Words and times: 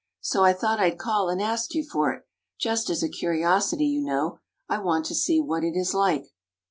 So 0.19 0.43
I 0.43 0.51
thought 0.51 0.79
I'd 0.79 0.97
call 0.97 1.29
and 1.29 1.39
ask 1.39 1.75
you 1.75 1.87
for 1.87 2.11
it—just 2.11 2.89
as 2.89 3.03
a 3.03 3.07
curiosity, 3.07 3.85
you 3.85 4.01
know. 4.01 4.39
I 4.67 4.79
want 4.79 5.05
to 5.05 5.13
see 5.13 5.39
what 5.39 5.63
it 5.63 5.73
is 5.75 5.93
like." 5.93 6.25